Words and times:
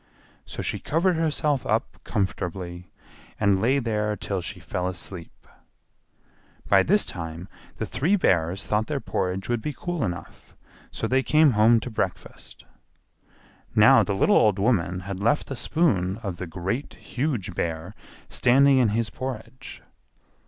So 0.47 0.63
she 0.63 0.79
covered 0.79 1.15
herself 1.15 1.63
up 1.63 1.99
comfortably, 2.03 2.89
and 3.39 3.61
lay 3.61 3.77
there 3.77 4.15
till 4.15 4.41
she 4.41 4.59
fell 4.59 4.87
asleep. 4.87 5.45
By 6.67 6.81
this 6.81 7.05
time 7.05 7.47
the 7.77 7.85
three 7.85 8.15
Bears 8.15 8.65
thought 8.65 8.87
their 8.87 8.99
porridge 8.99 9.47
would 9.47 9.61
be 9.61 9.73
cool 9.77 10.03
enough, 10.03 10.55
so 10.89 11.05
they 11.07 11.21
came 11.21 11.51
home 11.51 11.79
to 11.81 11.91
breakfast. 11.91 12.65
Now 13.75 14.01
the 14.01 14.15
little 14.15 14.37
old 14.37 14.57
woman 14.57 15.01
had 15.01 15.19
left 15.19 15.45
the 15.45 15.55
spoon 15.55 16.17
of 16.23 16.37
the 16.37 16.47
Great, 16.47 16.95
Huge 16.95 17.53
Bear 17.53 17.93
standing 18.27 18.79
in 18.79 18.89
his 18.97 19.11
porridge. 19.11 19.83